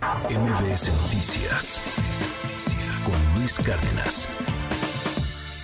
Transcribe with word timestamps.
MBS 0.00 0.88
Noticias 1.02 1.82
con 3.04 3.38
Luis 3.38 3.58
Cárdenas 3.58 4.28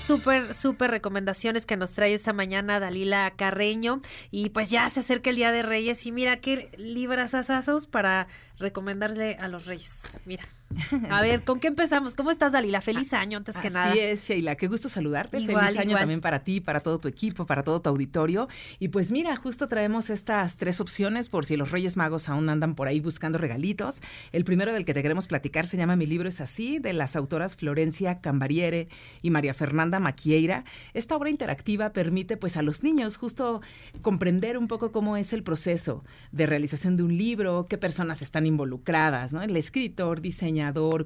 súper, 0.07 0.55
súper 0.55 0.91
recomendaciones 0.91 1.67
que 1.67 1.77
nos 1.77 1.91
trae 1.93 2.15
esta 2.15 2.33
mañana 2.33 2.79
Dalila 2.79 3.33
Carreño. 3.37 4.03
Y 4.31 4.51
pues 4.51 4.71
ya 4.71 4.89
se 4.91 5.01
acerca 5.01 5.31
el 5.31 5.37
Día 5.37 5.53
de 5.53 5.63
Reyes 5.63 6.07
y 6.07 6.13
mira 6.13 6.41
qué 6.41 6.71
libras 6.77 7.35
asazos 7.35 7.87
para 7.87 8.29
recomendarle 8.59 9.37
a 9.41 9.49
los 9.49 9.67
reyes. 9.67 9.91
Mira. 10.25 10.45
A 11.11 11.23
ver, 11.23 11.45
¿con 11.45 11.61
qué 11.61 11.69
empezamos? 11.69 12.15
¿Cómo 12.15 12.31
estás, 12.31 12.53
Dalila? 12.53 12.81
Feliz 12.81 13.13
ah, 13.13 13.21
año, 13.21 13.39
antes 13.39 13.57
que 13.57 13.71
nada. 13.71 13.91
Así 13.91 14.01
es, 14.01 14.29
Sheila. 14.29 14.57
Qué 14.57 14.67
gusto 14.67 14.89
saludarte. 14.89 15.41
Feliz 15.41 15.77
año 15.77 15.97
también 15.97 16.21
para 16.21 16.41
ti, 16.41 16.61
para 16.61 16.81
todo 16.81 16.99
tu 16.99 17.09
equipo, 17.09 17.47
para 17.47 17.63
todo 17.63 17.81
tu 17.81 17.91
auditorio. 17.91 18.49
Y 18.79 18.89
pues 18.89 19.11
mira, 19.11 19.35
justo 19.37 19.69
traemos 19.69 20.11
estas 20.11 20.57
tres 20.57 20.81
opciones 20.81 21.29
por 21.29 21.45
si 21.45 21.57
los 21.57 21.71
Reyes 21.71 21.97
Magos 21.97 22.29
aún 22.29 22.49
andan 22.49 22.75
por 22.75 22.89
ahí 22.89 23.01
buscando 23.01 23.39
regalitos. 23.39 24.01
El 24.33 24.45
primero 24.45 24.73
del 24.73 24.85
que 24.85 24.95
te 24.95 25.03
queremos 25.03 25.29
platicar 25.29 25.67
se 25.67 25.77
llama 25.77 25.97
Mi 25.97 26.07
libro 26.07 26.29
es 26.29 26.41
así, 26.41 26.79
de 26.79 26.93
las 26.93 27.17
autoras 27.17 27.57
Florencia 27.57 28.21
Cambariere 28.21 28.89
y 29.23 29.31
María 29.31 29.55
Fernanda 29.55 29.99
Maquieira. 29.99 30.65
Esta 30.95 31.17
obra 31.17 31.31
interactiva 31.31 31.93
permite 31.93 32.37
pues 32.37 32.57
a 32.57 32.63
los 32.63 32.83
niños 32.83 33.17
justo 33.17 33.63
comprender 34.03 34.59
un 34.59 34.69
poco 34.69 34.93
cómo 34.93 35.17
es 35.17 35.33
el 35.33 35.43
proceso 35.43 36.05
de 36.33 36.47
realización 36.47 36.97
de 36.97 37.03
un 37.03 37.17
libro, 37.17 37.67
qué 37.69 37.79
personas 37.79 38.23
están 38.23 38.47
involucradas, 38.47 39.33
¿no? 39.33 39.43
El 39.43 39.57
escritor, 39.57 40.21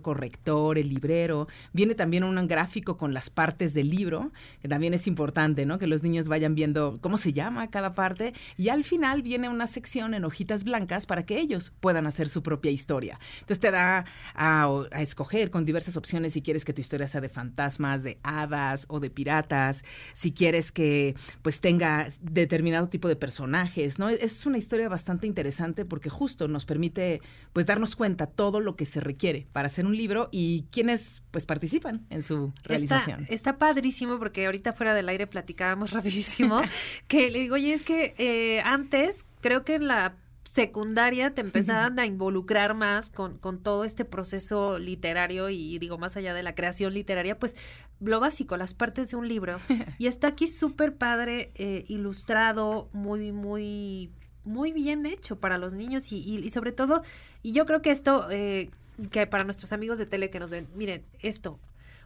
corrector, 0.02 0.78
el 0.78 0.88
librero. 0.88 1.48
Viene 1.72 1.94
también 1.94 2.24
un 2.24 2.46
gráfico 2.46 2.96
con 2.96 3.12
las 3.14 3.30
partes 3.30 3.74
del 3.74 3.90
libro, 3.90 4.32
que 4.62 4.68
también 4.68 4.94
es 4.94 5.06
importante, 5.06 5.66
¿no? 5.66 5.78
Que 5.78 5.86
los 5.86 6.02
niños 6.02 6.28
vayan 6.28 6.54
viendo 6.54 6.98
cómo 7.00 7.16
se 7.16 7.32
llama 7.32 7.70
cada 7.70 7.94
parte. 7.94 8.32
Y 8.56 8.68
al 8.68 8.84
final 8.84 9.22
viene 9.22 9.48
una 9.48 9.66
sección 9.66 10.14
en 10.14 10.24
hojitas 10.24 10.64
blancas 10.64 11.06
para 11.06 11.24
que 11.24 11.38
ellos 11.38 11.72
puedan 11.80 12.06
hacer 12.06 12.28
su 12.28 12.42
propia 12.42 12.70
historia. 12.70 13.18
Entonces 13.34 13.60
te 13.60 13.70
da 13.70 14.04
a, 14.34 14.68
a 14.90 15.02
escoger 15.02 15.50
con 15.50 15.64
diversas 15.64 15.96
opciones 15.96 16.32
si 16.32 16.42
quieres 16.42 16.64
que 16.64 16.72
tu 16.72 16.80
historia 16.80 17.06
sea 17.06 17.20
de 17.20 17.28
fantasmas, 17.28 18.02
de 18.02 18.18
hadas 18.22 18.86
o 18.88 19.00
de 19.00 19.10
piratas, 19.10 19.84
si 20.12 20.32
quieres 20.32 20.72
que 20.72 21.14
pues 21.42 21.60
tenga 21.60 22.08
determinado 22.20 22.88
tipo 22.88 23.08
de 23.08 23.16
personajes, 23.16 23.98
¿no? 23.98 24.08
Es 24.08 24.46
una 24.46 24.58
historia 24.58 24.88
bastante 24.88 25.26
interesante 25.26 25.84
porque 25.84 26.10
justo 26.10 26.48
nos 26.48 26.64
permite 26.64 27.20
pues 27.52 27.66
darnos 27.66 27.96
cuenta 27.96 28.26
todo 28.26 28.60
lo 28.60 28.76
que 28.76 28.86
se 28.86 29.00
requiere 29.00 29.39
para 29.52 29.66
hacer 29.66 29.86
un 29.86 29.96
libro 29.96 30.28
y 30.30 30.66
quienes 30.70 31.22
pues 31.30 31.46
participan 31.46 32.06
en 32.10 32.22
su 32.22 32.52
realización. 32.62 33.26
Está, 33.28 33.58
padrísimo 33.58 34.18
porque 34.18 34.46
ahorita 34.46 34.72
fuera 34.72 34.94
del 34.94 35.08
aire 35.08 35.26
platicábamos 35.26 35.90
rapidísimo 35.92 36.60
que 37.08 37.30
le 37.30 37.40
digo, 37.40 37.54
oye, 37.54 37.72
es 37.72 37.82
que 37.82 38.14
eh, 38.18 38.60
antes 38.62 39.24
creo 39.40 39.64
que 39.64 39.74
en 39.74 39.86
la 39.86 40.14
secundaria 40.50 41.32
te 41.32 41.40
empezaban 41.40 41.98
a 42.00 42.06
involucrar 42.06 42.74
más 42.74 43.10
con, 43.10 43.38
con, 43.38 43.62
todo 43.62 43.84
este 43.84 44.04
proceso 44.04 44.80
literario 44.80 45.48
y 45.48 45.78
digo, 45.78 45.96
más 45.96 46.16
allá 46.16 46.34
de 46.34 46.42
la 46.42 46.56
creación 46.56 46.92
literaria, 46.92 47.38
pues 47.38 47.54
lo 48.00 48.18
básico, 48.18 48.56
las 48.56 48.74
partes 48.74 49.10
de 49.10 49.16
un 49.16 49.28
libro. 49.28 49.58
Y 49.98 50.08
está 50.08 50.28
aquí 50.28 50.46
súper 50.46 50.96
padre, 50.96 51.52
eh, 51.54 51.84
ilustrado, 51.88 52.88
muy, 52.92 53.32
muy 53.32 54.10
muy 54.44 54.72
bien 54.72 55.04
hecho 55.06 55.38
para 55.38 55.58
los 55.58 55.74
niños 55.74 56.12
y, 56.12 56.16
y, 56.16 56.50
sobre 56.50 56.72
todo, 56.72 57.02
y 57.42 57.52
yo 57.52 57.66
creo 57.66 57.82
que 57.82 57.90
esto, 57.90 58.28
eh, 58.30 58.70
que 59.08 59.26
para 59.26 59.44
nuestros 59.44 59.72
amigos 59.72 59.98
de 59.98 60.06
tele 60.06 60.30
que 60.30 60.40
nos 60.40 60.50
ven, 60.50 60.68
miren, 60.74 61.04
esto, 61.20 61.58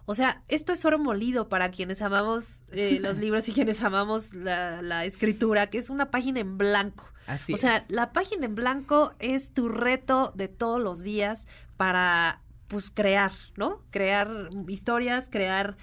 o 0.07 0.15
sea, 0.15 0.43
esto 0.49 0.73
es 0.73 0.85
oro 0.85 0.99
molido 0.99 1.49
para 1.49 1.71
quienes 1.71 2.03
amamos 2.03 2.63
eh, 2.73 2.99
los 3.01 3.17
libros 3.19 3.49
y 3.49 3.53
quienes 3.53 3.83
amamos 3.83 4.35
la, 4.35 4.83
la, 4.83 5.05
escritura, 5.05 5.71
que 5.71 5.79
es 5.79 5.89
una 5.89 6.11
página 6.11 6.41
en 6.41 6.59
blanco. 6.59 7.11
Así 7.27 7.55
o 7.55 7.57
sea, 7.57 7.85
la 7.89 8.13
página 8.13 8.45
en 8.45 8.55
blanco 8.55 9.15
es 9.19 9.55
tu 9.55 9.69
reto 9.69 10.33
de 10.35 10.49
todos 10.49 10.81
los 10.81 11.03
días 11.03 11.47
para, 11.79 12.43
pues, 12.69 12.91
crear, 12.91 13.33
¿no? 13.57 13.83
Crear 13.91 14.51
historias, 14.69 15.27
crear 15.31 15.77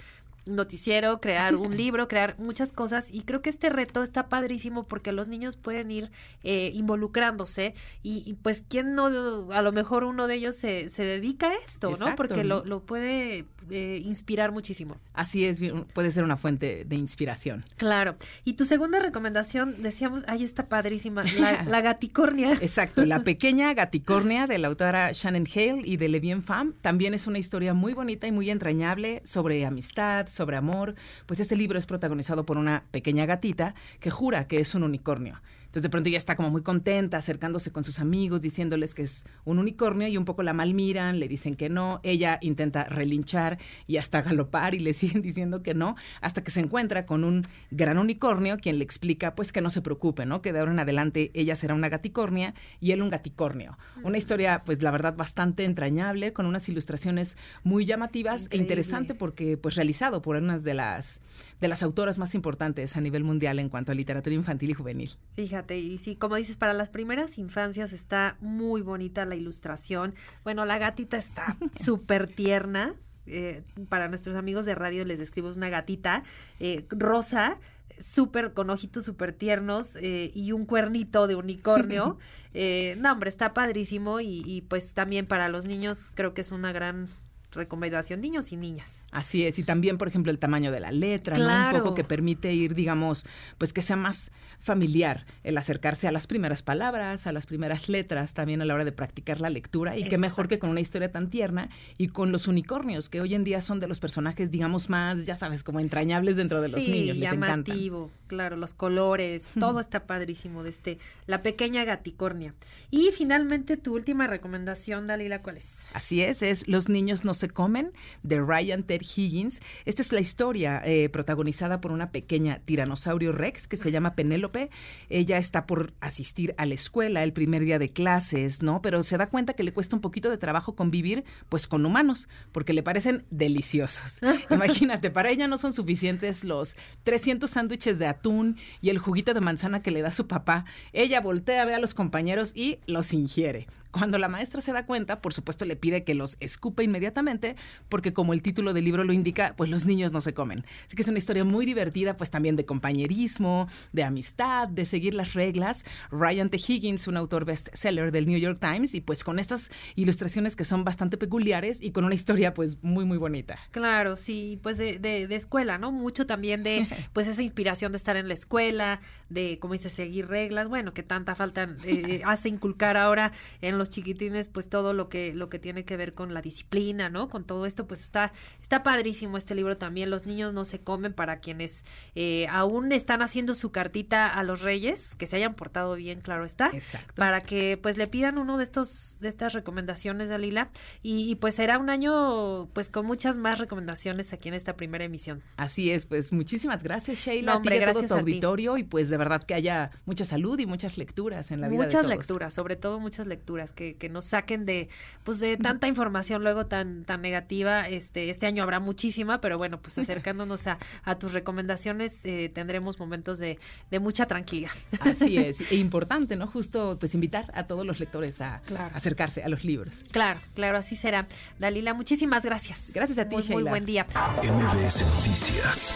noticiero, 0.46 1.20
crear 1.20 1.56
un 1.56 1.76
libro, 1.76 2.08
crear 2.08 2.38
muchas 2.38 2.72
cosas 2.72 3.06
y 3.10 3.22
creo 3.22 3.42
que 3.42 3.50
este 3.50 3.70
reto 3.70 4.02
está 4.02 4.28
padrísimo 4.28 4.84
porque 4.84 5.12
los 5.12 5.28
niños 5.28 5.56
pueden 5.56 5.90
ir 5.90 6.10
eh, 6.42 6.70
involucrándose 6.74 7.74
y, 8.02 8.34
pues 8.42 8.64
quién 8.68 8.94
no, 8.94 9.50
a 9.52 9.62
lo 9.62 9.72
mejor 9.72 10.04
uno 10.04 10.26
de 10.26 10.34
ellos 10.34 10.54
se, 10.54 10.88
se 10.88 11.04
dedica 11.04 11.48
a 11.48 11.54
esto, 11.54 11.92
¿no? 11.98 12.16
Porque 12.16 12.44
lo, 12.44 12.64
lo 12.64 12.80
puede 12.80 13.46
eh, 13.70 14.02
inspirar 14.04 14.52
muchísimo. 14.52 14.96
Así 15.12 15.44
es, 15.44 15.60
puede 15.94 16.10
ser 16.10 16.24
una 16.24 16.36
fuente 16.36 16.84
de 16.84 16.96
inspiración. 16.96 17.64
Claro. 17.76 18.16
Y 18.44 18.54
tu 18.54 18.64
segunda 18.64 18.98
recomendación, 18.98 19.82
decíamos, 19.82 20.24
ahí 20.26 20.44
está 20.44 20.66
padrísima, 20.66 21.24
la, 21.38 21.62
la 21.68 21.80
gaticornia. 21.80 22.52
Exacto, 22.54 23.04
la 23.04 23.20
pequeña 23.24 23.72
gaticornia 23.74 24.46
de 24.46 24.58
la 24.58 24.68
autora 24.68 25.12
Shannon 25.12 25.46
Hale 25.54 25.82
y 25.84 25.96
de 25.96 26.08
Levien 26.08 26.42
Pham, 26.42 26.74
también 26.80 27.14
es 27.14 27.26
una 27.26 27.38
historia 27.38 27.74
muy 27.74 27.94
bonita 27.94 28.26
y 28.26 28.32
muy 28.32 28.50
entrañable 28.50 29.22
sobre 29.24 29.64
amistad, 29.64 30.28
sobre 30.32 30.56
amor, 30.56 30.94
pues 31.26 31.40
este 31.40 31.56
libro 31.56 31.78
es 31.78 31.86
protagonizado 31.86 32.44
por 32.44 32.58
una 32.58 32.84
pequeña 32.90 33.26
gatita 33.26 33.74
que 34.00 34.10
jura 34.10 34.46
que 34.48 34.60
es 34.60 34.74
un 34.74 34.82
unicornio. 34.82 35.40
Entonces 35.72 35.84
de 35.84 35.88
pronto 35.88 36.10
ella 36.10 36.18
está 36.18 36.36
como 36.36 36.50
muy 36.50 36.60
contenta, 36.60 37.16
acercándose 37.16 37.72
con 37.72 37.82
sus 37.82 37.98
amigos, 37.98 38.42
diciéndoles 38.42 38.92
que 38.92 39.00
es 39.00 39.24
un 39.46 39.58
unicornio 39.58 40.06
y 40.06 40.18
un 40.18 40.26
poco 40.26 40.42
la 40.42 40.52
malmiran, 40.52 41.18
le 41.18 41.28
dicen 41.28 41.56
que 41.56 41.70
no, 41.70 42.00
ella 42.02 42.36
intenta 42.42 42.84
relinchar 42.84 43.56
y 43.86 43.96
hasta 43.96 44.20
galopar 44.20 44.74
y 44.74 44.80
le 44.80 44.92
siguen 44.92 45.22
diciendo 45.22 45.62
que 45.62 45.72
no, 45.72 45.96
hasta 46.20 46.44
que 46.44 46.50
se 46.50 46.60
encuentra 46.60 47.06
con 47.06 47.24
un 47.24 47.46
gran 47.70 47.96
unicornio 47.96 48.58
quien 48.58 48.76
le 48.76 48.84
explica 48.84 49.34
pues 49.34 49.50
que 49.50 49.62
no 49.62 49.70
se 49.70 49.80
preocupe, 49.80 50.26
¿no? 50.26 50.42
Que 50.42 50.52
de 50.52 50.58
ahora 50.58 50.72
en 50.72 50.78
adelante 50.78 51.30
ella 51.32 51.54
será 51.54 51.72
una 51.72 51.88
gaticornia 51.88 52.52
y 52.78 52.92
él 52.92 53.00
un 53.00 53.08
gaticornio. 53.08 53.78
Una 54.04 54.18
historia 54.18 54.64
pues 54.66 54.82
la 54.82 54.90
verdad 54.90 55.16
bastante 55.16 55.64
entrañable 55.64 56.34
con 56.34 56.44
unas 56.44 56.68
ilustraciones 56.68 57.38
muy 57.64 57.86
llamativas 57.86 58.46
e 58.50 58.58
interesante 58.58 59.14
porque 59.14 59.56
pues 59.56 59.76
realizado 59.76 60.20
por 60.22 60.36
unas 60.36 60.64
de 60.64 60.74
las 60.74 61.20
de 61.62 61.68
las 61.68 61.84
autoras 61.84 62.18
más 62.18 62.34
importantes 62.34 62.96
a 62.96 63.00
nivel 63.00 63.22
mundial 63.22 63.60
en 63.60 63.68
cuanto 63.68 63.92
a 63.92 63.94
literatura 63.94 64.34
infantil 64.34 64.70
y 64.70 64.74
juvenil. 64.74 65.10
Fíjate, 65.36 65.78
y 65.78 65.96
sí, 65.98 66.16
como 66.16 66.34
dices, 66.34 66.56
para 66.56 66.72
las 66.72 66.90
primeras 66.90 67.38
infancias 67.38 67.92
está 67.92 68.36
muy 68.40 68.82
bonita 68.82 69.24
la 69.24 69.36
ilustración. 69.36 70.12
Bueno, 70.42 70.64
la 70.64 70.78
gatita 70.78 71.16
está 71.16 71.56
súper 71.80 72.26
tierna. 72.26 72.96
Eh, 73.26 73.62
para 73.88 74.08
nuestros 74.08 74.34
amigos 74.34 74.66
de 74.66 74.74
radio 74.74 75.04
les 75.04 75.20
describo 75.20 75.48
una 75.50 75.68
gatita 75.68 76.24
eh, 76.58 76.84
rosa, 76.90 77.60
súper 78.00 78.52
con 78.52 78.68
ojitos 78.68 79.04
súper 79.04 79.32
tiernos 79.32 79.94
eh, 79.94 80.32
y 80.34 80.50
un 80.50 80.66
cuernito 80.66 81.28
de 81.28 81.36
unicornio. 81.36 82.18
no, 82.96 83.12
hombre, 83.12 83.30
está 83.30 83.54
padrísimo 83.54 84.18
y, 84.18 84.42
y, 84.44 84.62
pues 84.62 84.94
también 84.94 85.26
para 85.26 85.48
los 85.48 85.64
niños 85.64 86.10
creo 86.16 86.34
que 86.34 86.40
es 86.40 86.50
una 86.50 86.72
gran 86.72 87.08
recomendación, 87.52 88.20
niños 88.20 88.52
y 88.52 88.56
niñas. 88.56 89.04
Así 89.12 89.44
es, 89.44 89.58
y 89.58 89.64
también, 89.64 89.98
por 89.98 90.08
ejemplo, 90.08 90.30
el 90.32 90.38
tamaño 90.38 90.72
de 90.72 90.80
la 90.80 90.92
letra, 90.92 91.36
¿no? 91.36 91.76
Un 91.76 91.82
poco 91.82 91.94
que 91.94 92.04
permite 92.04 92.52
ir, 92.52 92.74
digamos, 92.74 93.24
pues 93.58 93.72
que 93.72 93.82
sea 93.82 93.96
más 93.96 94.30
familiar 94.58 95.26
el 95.42 95.58
acercarse 95.58 96.06
a 96.08 96.12
las 96.12 96.26
primeras 96.26 96.62
palabras, 96.62 97.26
a 97.26 97.32
las 97.32 97.46
primeras 97.46 97.88
letras, 97.88 98.32
también 98.34 98.62
a 98.62 98.64
la 98.64 98.74
hora 98.74 98.84
de 98.84 98.92
practicar 98.92 99.40
la 99.40 99.50
lectura, 99.50 99.96
y 99.96 100.04
qué 100.04 100.18
mejor 100.18 100.48
que 100.48 100.58
con 100.58 100.70
una 100.70 100.80
historia 100.80 101.10
tan 101.10 101.30
tierna 101.30 101.68
y 101.98 102.08
con 102.08 102.32
los 102.32 102.48
unicornios, 102.48 103.08
que 103.08 103.20
hoy 103.20 103.34
en 103.34 103.44
día 103.44 103.60
son 103.60 103.80
de 103.80 103.88
los 103.88 104.00
personajes, 104.00 104.50
digamos, 104.50 104.88
más, 104.88 105.26
ya 105.26 105.36
sabes, 105.36 105.62
como 105.62 105.80
entrañables 105.80 106.36
dentro 106.36 106.60
de 106.60 106.68
los 106.68 106.86
niños, 106.86 107.16
les 107.16 107.30
llamativo, 107.30 108.10
claro, 108.26 108.56
los 108.56 108.72
colores, 108.72 109.44
todo 109.58 109.80
está 109.80 110.06
padrísimo 110.06 110.62
de 110.62 110.70
este, 110.70 110.98
la 111.26 111.42
pequeña 111.42 111.84
gaticornia. 111.84 112.54
Y 112.90 113.10
finalmente, 113.12 113.76
tu 113.76 113.94
última 113.94 114.26
recomendación, 114.26 115.06
Dalila, 115.06 115.42
¿cuál 115.42 115.58
es? 115.58 115.68
Así 115.92 116.22
es, 116.22 116.42
es 116.42 116.68
Los 116.68 116.88
niños 116.88 117.24
nos 117.24 117.41
se 117.42 117.50
comen 117.50 117.90
de 118.22 118.40
Ryan 118.40 118.84
Ted 118.84 119.02
Higgins. 119.02 119.58
Esta 119.84 120.00
es 120.00 120.12
la 120.12 120.20
historia 120.20 120.80
eh, 120.84 121.08
protagonizada 121.08 121.80
por 121.80 121.90
una 121.90 122.12
pequeña 122.12 122.60
tiranosaurio 122.64 123.32
rex 123.32 123.66
que 123.66 123.76
se 123.76 123.90
llama 123.90 124.14
Penélope. 124.14 124.70
Ella 125.08 125.38
está 125.38 125.66
por 125.66 125.92
asistir 126.00 126.54
a 126.56 126.66
la 126.66 126.74
escuela 126.74 127.24
el 127.24 127.32
primer 127.32 127.64
día 127.64 127.80
de 127.80 127.90
clases, 127.90 128.62
¿no? 128.62 128.80
Pero 128.80 129.02
se 129.02 129.18
da 129.18 129.28
cuenta 129.28 129.54
que 129.54 129.64
le 129.64 129.72
cuesta 129.72 129.96
un 129.96 130.02
poquito 130.02 130.30
de 130.30 130.38
trabajo 130.38 130.76
convivir 130.76 131.24
pues 131.48 131.66
con 131.66 131.84
humanos 131.84 132.28
porque 132.52 132.74
le 132.74 132.84
parecen 132.84 133.24
deliciosos. 133.30 134.20
Imagínate, 134.50 135.10
para 135.10 135.30
ella 135.30 135.48
no 135.48 135.58
son 135.58 135.72
suficientes 135.72 136.44
los 136.44 136.76
300 137.02 137.50
sándwiches 137.50 137.98
de 137.98 138.06
atún 138.06 138.56
y 138.80 138.90
el 138.90 138.98
juguito 138.98 139.34
de 139.34 139.40
manzana 139.40 139.82
que 139.82 139.90
le 139.90 140.02
da 140.02 140.12
su 140.12 140.28
papá. 140.28 140.64
Ella 140.92 141.20
voltea, 141.20 141.64
ve 141.64 141.74
a 141.74 141.80
los 141.80 141.94
compañeros 141.94 142.52
y 142.54 142.78
los 142.86 143.12
ingiere. 143.12 143.66
Cuando 143.92 144.16
la 144.18 144.28
maestra 144.28 144.62
se 144.62 144.72
da 144.72 144.86
cuenta, 144.86 145.20
por 145.20 145.34
supuesto 145.34 145.66
le 145.66 145.76
pide 145.76 146.02
que 146.02 146.14
los 146.14 146.38
escupe 146.40 146.82
inmediatamente, 146.82 147.56
porque 147.90 148.14
como 148.14 148.32
el 148.32 148.40
título 148.40 148.72
del 148.72 148.84
libro 148.84 149.04
lo 149.04 149.12
indica, 149.12 149.54
pues 149.56 149.68
los 149.68 149.84
niños 149.84 150.12
no 150.12 150.22
se 150.22 150.32
comen. 150.32 150.64
Así 150.86 150.96
que 150.96 151.02
es 151.02 151.08
una 151.08 151.18
historia 151.18 151.44
muy 151.44 151.66
divertida, 151.66 152.16
pues 152.16 152.30
también 152.30 152.56
de 152.56 152.64
compañerismo, 152.64 153.68
de 153.92 154.02
amistad, 154.02 154.68
de 154.68 154.86
seguir 154.86 155.12
las 155.12 155.34
reglas. 155.34 155.84
Ryan 156.10 156.48
T. 156.48 156.56
Higgins, 156.56 157.06
un 157.06 157.18
autor 157.18 157.44
bestseller 157.44 158.12
del 158.12 158.26
New 158.26 158.38
York 158.38 158.58
Times, 158.60 158.94
y 158.94 159.02
pues 159.02 159.24
con 159.24 159.38
estas 159.38 159.70
ilustraciones 159.94 160.56
que 160.56 160.64
son 160.64 160.84
bastante 160.84 161.18
peculiares 161.18 161.82
y 161.82 161.92
con 161.92 162.06
una 162.06 162.14
historia 162.14 162.54
pues 162.54 162.82
muy, 162.82 163.04
muy 163.04 163.18
bonita. 163.18 163.58
Claro, 163.72 164.16
sí, 164.16 164.58
pues 164.62 164.78
de, 164.78 164.98
de, 164.98 165.34
escuela, 165.36 165.76
¿no? 165.76 165.92
Mucho 165.92 166.26
también 166.26 166.62
de 166.62 166.86
pues 167.12 167.26
esa 167.26 167.42
inspiración 167.42 167.92
de 167.92 167.98
estar 167.98 168.16
en 168.16 168.28
la 168.28 168.34
escuela, 168.34 169.00
de, 169.28 169.58
como 169.58 169.74
dice, 169.74 169.90
seguir 169.90 170.28
reglas, 170.28 170.68
bueno, 170.68 170.94
que 170.94 171.02
tanta 171.02 171.34
falta 171.34 171.76
eh, 171.84 172.22
hace 172.24 172.48
inculcar 172.48 172.96
ahora 172.96 173.32
en 173.60 173.78
los 173.78 173.81
chiquitines, 173.88 174.48
pues 174.48 174.68
todo 174.68 174.92
lo 174.92 175.08
que, 175.08 175.34
lo 175.34 175.48
que 175.48 175.58
tiene 175.58 175.84
que 175.84 175.96
ver 175.96 176.14
con 176.14 176.34
la 176.34 176.42
disciplina, 176.42 177.08
¿no? 177.10 177.28
Con 177.28 177.44
todo 177.44 177.66
esto, 177.66 177.86
pues 177.86 178.00
está, 178.00 178.32
está 178.60 178.82
padrísimo 178.82 179.38
este 179.38 179.54
libro 179.54 179.76
también. 179.76 180.10
Los 180.10 180.26
niños 180.26 180.52
no 180.52 180.64
se 180.64 180.80
comen 180.80 181.12
para 181.12 181.40
quienes 181.40 181.84
eh, 182.14 182.46
aún 182.48 182.92
están 182.92 183.22
haciendo 183.22 183.54
su 183.54 183.70
cartita 183.72 184.28
a 184.28 184.42
los 184.42 184.60
reyes, 184.60 185.14
que 185.16 185.26
se 185.26 185.36
hayan 185.36 185.54
portado 185.54 185.94
bien, 185.94 186.20
claro 186.20 186.44
está. 186.44 186.70
Exacto. 186.72 187.14
Para 187.14 187.42
que 187.42 187.78
pues 187.80 187.96
le 187.96 188.06
pidan 188.06 188.38
uno 188.38 188.58
de 188.58 188.64
estos, 188.64 189.18
de 189.20 189.28
estas 189.28 189.52
recomendaciones, 189.52 190.28
Dalila. 190.28 190.70
Y, 191.02 191.30
y 191.30 191.34
pues 191.36 191.54
será 191.54 191.78
un 191.78 191.90
año 191.90 192.68
pues 192.72 192.88
con 192.88 193.06
muchas 193.06 193.36
más 193.36 193.58
recomendaciones 193.58 194.32
aquí 194.32 194.48
en 194.48 194.54
esta 194.54 194.76
primera 194.76 195.04
emisión. 195.04 195.42
Así 195.56 195.90
es, 195.90 196.06
pues 196.06 196.32
muchísimas 196.32 196.82
gracias, 196.82 197.18
Sheila. 197.18 197.56
hombre, 197.56 197.78
gracias 197.78 198.06
todo 198.06 198.18
tu 198.18 198.20
auditorio 198.22 198.76
y 198.76 198.84
pues 198.84 199.10
de 199.10 199.16
verdad 199.16 199.42
que 199.42 199.54
haya 199.54 199.90
mucha 200.04 200.24
salud 200.24 200.58
y 200.58 200.66
muchas 200.66 200.98
lecturas 200.98 201.50
en 201.50 201.60
la 201.60 201.68
vida 201.68 201.82
muchas 201.82 202.02
de 202.02 202.08
todos. 202.08 202.18
lecturas, 202.18 202.54
sobre 202.54 202.76
todo 202.76 203.00
muchas 203.00 203.26
lecturas 203.26 203.71
que, 203.72 203.94
que 203.94 204.08
nos 204.08 204.26
saquen 204.26 204.64
de 204.66 204.88
pues 205.24 205.40
de 205.40 205.56
tanta 205.56 205.86
información 205.86 206.42
luego 206.42 206.66
tan 206.66 207.04
tan 207.04 207.22
negativa. 207.22 207.88
Este 207.88 208.30
este 208.30 208.46
año 208.46 208.62
habrá 208.62 208.80
muchísima, 208.80 209.40
pero 209.40 209.58
bueno, 209.58 209.80
pues 209.80 209.98
acercándonos 209.98 210.66
a, 210.66 210.78
a 211.04 211.18
tus 211.18 211.32
recomendaciones 211.32 212.24
eh, 212.24 212.50
tendremos 212.52 212.98
momentos 212.98 213.38
de, 213.38 213.58
de, 213.90 214.00
mucha 214.00 214.26
tranquilidad. 214.26 214.72
Así 215.00 215.38
es, 215.38 215.60
e 215.70 215.76
importante, 215.76 216.36
¿no? 216.36 216.46
Justo 216.46 216.96
pues 216.98 217.14
invitar 217.14 217.50
a 217.54 217.64
todos 217.64 217.86
los 217.86 218.00
lectores 218.00 218.40
a 218.40 218.62
acercarse 218.94 219.42
a 219.42 219.48
los 219.48 219.64
libros. 219.64 220.04
Claro, 220.10 220.40
claro, 220.54 220.78
así 220.78 220.96
será. 220.96 221.26
Dalila, 221.58 221.94
muchísimas 221.94 222.44
gracias. 222.44 222.90
Gracias 222.92 223.18
a 223.18 223.28
ti, 223.28 223.36
muy, 223.36 223.42
Sheila. 223.42 223.60
Muy 223.60 223.70
buen 223.70 223.86
día. 223.86 224.06
MBS 224.42 225.02
Noticias 225.16 225.94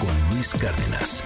con 0.00 0.34
Luis 0.34 0.54
Cárdenas. 0.54 1.24